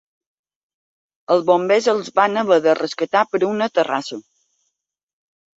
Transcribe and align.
Els 1.35 1.43
bombers 1.49 1.89
els 1.93 2.09
van 2.21 2.41
haver 2.43 2.59
de 2.69 2.75
rescatar 2.81 3.21
per 3.35 3.43
una 3.51 3.71
terrassa. 3.77 4.21